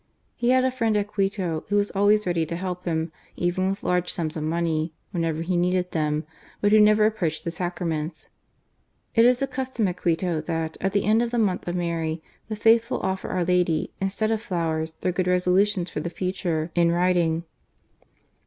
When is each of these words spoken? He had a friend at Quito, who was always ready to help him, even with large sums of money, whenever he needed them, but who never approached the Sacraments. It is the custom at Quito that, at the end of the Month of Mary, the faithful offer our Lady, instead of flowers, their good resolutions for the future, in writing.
He 0.35 0.49
had 0.49 0.65
a 0.65 0.71
friend 0.71 0.97
at 0.97 1.09
Quito, 1.13 1.63
who 1.69 1.75
was 1.75 1.91
always 1.91 2.25
ready 2.25 2.43
to 2.47 2.55
help 2.55 2.85
him, 2.85 3.11
even 3.35 3.69
with 3.69 3.83
large 3.83 4.11
sums 4.11 4.35
of 4.35 4.41
money, 4.41 4.93
whenever 5.11 5.43
he 5.43 5.55
needed 5.55 5.91
them, 5.91 6.25
but 6.59 6.71
who 6.71 6.79
never 6.79 7.05
approached 7.05 7.43
the 7.43 7.51
Sacraments. 7.51 8.27
It 9.13 9.25
is 9.25 9.41
the 9.41 9.45
custom 9.45 9.87
at 9.87 9.97
Quito 10.01 10.41
that, 10.41 10.75
at 10.81 10.93
the 10.93 11.05
end 11.05 11.21
of 11.21 11.29
the 11.29 11.37
Month 11.37 11.67
of 11.67 11.75
Mary, 11.75 12.23
the 12.49 12.55
faithful 12.55 12.99
offer 13.01 13.29
our 13.29 13.45
Lady, 13.45 13.93
instead 14.01 14.31
of 14.31 14.41
flowers, 14.41 14.93
their 15.01 15.11
good 15.11 15.27
resolutions 15.27 15.91
for 15.91 15.99
the 15.99 16.09
future, 16.09 16.71
in 16.73 16.91
writing. 16.91 17.43